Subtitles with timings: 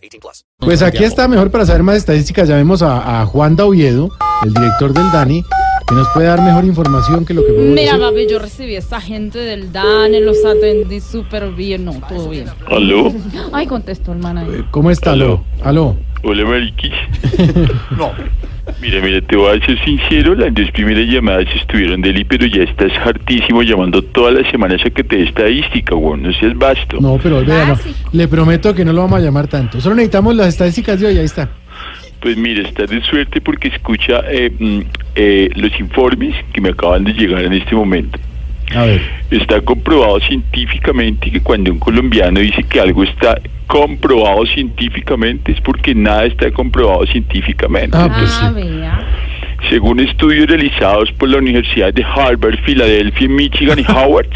[0.00, 0.44] 18 plus.
[0.58, 2.48] Pues aquí está mejor para saber más estadísticas.
[2.48, 4.10] Llamemos a, a Juan Dauviedo,
[4.44, 5.42] el director del DANI,
[5.88, 8.06] que nos puede dar mejor información que lo que podemos Mira, decir.
[8.08, 12.46] papi, yo recibí a esa gente del DANE, los atendí súper bien, no, todo bien.
[12.68, 13.12] ¿Aló?
[13.52, 14.48] Ay, contestó el man ahí.
[14.50, 15.12] Eh, ¿Cómo está?
[15.12, 15.44] Aló.
[15.64, 15.96] Aló.
[16.22, 16.92] Hola, Mariquis.
[17.96, 18.12] no.
[18.80, 22.62] Mira, mira, te voy a ser sincero, las dos primeras llamadas estuvieron deli, pero ya
[22.62, 26.98] estás hartísimo llamando todas las semanas a que te dé estadística, weón, no seas vasto.
[27.00, 27.78] No, pero vea, no.
[28.12, 29.80] Le prometo que no lo vamos a llamar tanto.
[29.80, 31.18] Solo necesitamos las estadísticas de hoy.
[31.18, 31.48] Ahí está.
[32.20, 34.80] Pues mira, estás de suerte porque escucha eh, mm,
[35.14, 38.18] eh, los informes que me acaban de llegar en este momento.
[38.74, 39.02] A ver.
[39.30, 45.94] Está comprobado científicamente que cuando un colombiano dice que algo está comprobado científicamente es porque
[45.94, 47.96] nada está comprobado científicamente.
[47.96, 49.68] Ah, pues Ah, sí.
[49.68, 54.26] Según estudios realizados por la Universidad de Harvard, Filadelfia, Michigan y Howard,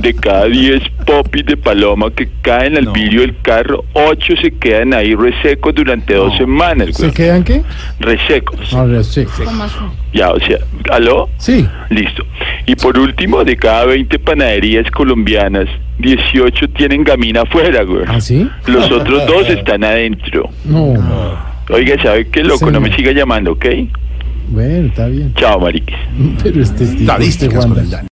[0.00, 2.92] de cada 10 popis de paloma que caen al No.
[2.94, 7.62] vidrio del carro, 8 se quedan ahí resecos durante dos semanas, ¿Se quedan qué?
[8.00, 8.72] Resecos.
[8.72, 9.26] A ver, sí.
[9.44, 9.76] ¿Cómo así?
[10.14, 10.58] Ya, o sea,
[10.90, 11.28] ¿aló?
[11.36, 11.66] Sí.
[11.90, 12.24] Listo.
[12.66, 15.68] Y por último, de cada 20 panaderías colombianas,
[15.98, 18.04] 18 tienen gamina afuera, güey.
[18.06, 18.48] ¿Ah, sí?
[18.66, 20.48] Los otros dos están adentro.
[20.64, 20.94] No.
[21.70, 22.70] Oiga, ¿sabe qué loco?
[22.70, 23.66] No me siga llamando, ¿ok?
[24.48, 25.32] Bueno, está bien.
[25.34, 25.96] Chao, mariquis.
[26.42, 28.06] Pero este tipo, este Estadísticas Juan